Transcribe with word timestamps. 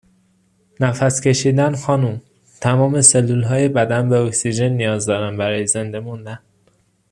نفس 0.79 1.21
کشیدن 1.21 1.75
خانم 1.75 2.21
تمام 2.61 3.01
سلولهای 3.01 3.67
بدن 3.69 4.09
به 4.09 4.19
اکسیژن 4.19 4.69
نیاز 4.69 5.05
دارن 5.05 5.37
برای 5.37 5.67
زنده 5.67 5.99
موندن 5.99 6.39